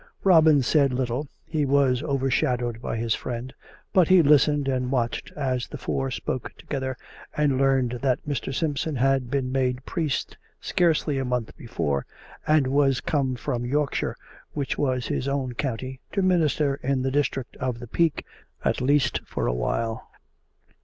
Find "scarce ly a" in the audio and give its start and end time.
10.59-11.23